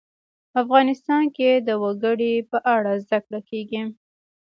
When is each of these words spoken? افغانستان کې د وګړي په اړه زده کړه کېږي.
افغانستان 0.61 1.23
کې 1.35 1.49
د 1.67 1.69
وګړي 1.83 2.33
په 2.51 2.57
اړه 2.75 2.91
زده 3.03 3.19
کړه 3.25 3.39
کېږي. 3.49 3.83